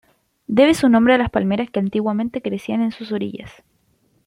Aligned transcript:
Debe 0.47 0.73
su 0.73 0.89
nombre 0.89 1.13
a 1.13 1.19
las 1.19 1.29
palmeras 1.29 1.69
que 1.69 1.77
antiguamente 1.79 2.41
crecían 2.41 2.81
en 2.81 2.91
sus 2.91 3.11
orillas. 3.11 3.51